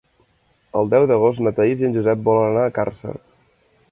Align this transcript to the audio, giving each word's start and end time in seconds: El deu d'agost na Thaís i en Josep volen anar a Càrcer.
El 0.79 0.89
deu 0.93 1.05
d'agost 1.11 1.43
na 1.47 1.53
Thaís 1.59 1.85
i 1.85 1.87
en 1.89 1.95
Josep 1.97 2.25
volen 2.31 2.49
anar 2.53 2.63
a 2.71 2.75
Càrcer. 2.79 3.13